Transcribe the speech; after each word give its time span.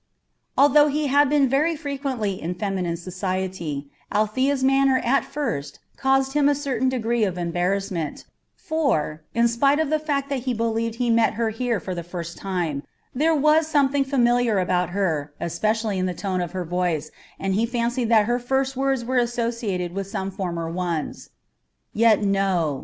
Although 0.57 0.87
he 0.87 1.05
had 1.13 1.29
been 1.29 1.47
very 1.47 1.75
frequently 1.75 2.41
in 2.41 2.55
feminine 2.55 2.97
society, 2.97 3.91
Althea's 4.11 4.63
manner 4.63 4.97
at 5.03 5.23
first 5.23 5.77
caused 5.95 6.33
him 6.33 6.49
a 6.49 6.55
certain 6.55 6.89
degree 6.89 7.23
of 7.23 7.37
embarrassment; 7.37 8.25
for, 8.55 9.21
in 9.35 9.47
spite 9.47 9.77
of 9.77 9.91
the 9.91 9.99
fact 9.99 10.27
that 10.29 10.39
he 10.49 10.55
believed 10.55 10.95
he 10.95 11.11
met 11.11 11.35
her 11.35 11.51
here 11.51 11.79
for 11.79 11.93
the 11.93 12.01
first 12.01 12.35
time, 12.35 12.81
there 13.13 13.35
was 13.35 13.67
something 13.67 14.03
familiar 14.03 14.57
about 14.57 14.89
her, 14.89 15.33
especially 15.39 15.99
in 15.99 16.07
the 16.07 16.15
tone 16.15 16.41
of 16.41 16.51
her 16.53 16.65
voice, 16.65 17.11
and 17.37 17.53
he 17.53 17.67
fancied 17.67 18.05
that 18.09 18.25
her 18.25 18.39
first 18.39 18.75
words 18.75 19.05
were 19.05 19.19
associated 19.19 19.93
with 19.93 20.07
some 20.07 20.31
former 20.31 20.67
ones. 20.67 21.29
Yet 21.93 22.23
no! 22.23 22.79